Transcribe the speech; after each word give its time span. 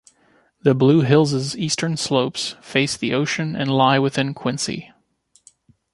The 0.63 0.73
Blue 0.73 1.01
Hills' 1.01 1.55
eastern 1.55 1.95
slopes 1.95 2.55
face 2.59 2.97
the 2.97 3.13
ocean 3.13 3.55
and 3.55 3.69
lie 3.69 3.99
within 3.99 4.33
Quincy. 4.33 4.91